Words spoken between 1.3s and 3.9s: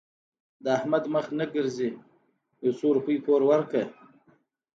نه ګرځي؛ يو څو روپۍ پور ورکړه.